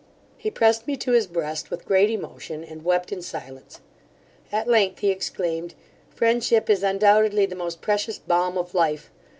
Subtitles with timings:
[0.35, 3.81] He pressed me to his breast with great emotion, and wept in silence.
[4.51, 5.75] At length he exclaimed,
[6.09, 9.11] 'Friendship is undoubtedly the most precious balm of life!